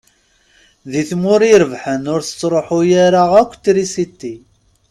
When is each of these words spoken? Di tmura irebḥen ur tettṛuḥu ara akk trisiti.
Di 0.91 1.01
tmura 1.09 1.45
irebḥen 1.53 2.03
ur 2.13 2.21
tettṛuḥu 2.23 2.79
ara 3.05 3.23
akk 3.41 3.51
trisiti. 3.63 4.35